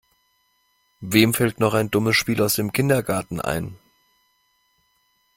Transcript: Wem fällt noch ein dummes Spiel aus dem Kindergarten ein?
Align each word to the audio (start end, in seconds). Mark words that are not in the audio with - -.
Wem 1.01 1.35
fällt 1.35 1.59
noch 1.59 1.75
ein 1.75 1.91
dummes 1.91 2.15
Spiel 2.15 2.41
aus 2.41 2.55
dem 2.55 2.73
Kindergarten 2.73 3.39
ein? 3.39 3.77